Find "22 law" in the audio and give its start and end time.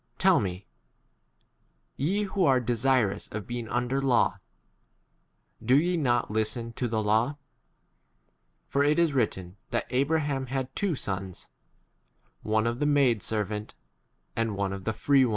7.03-7.37